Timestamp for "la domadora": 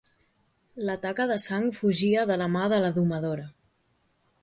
2.87-3.49